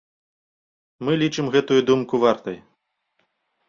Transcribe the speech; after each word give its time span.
Мы 1.05 1.19
лічым 1.25 1.53
гэтую 1.59 1.81
думку 1.93 2.13
вартай. 2.27 2.57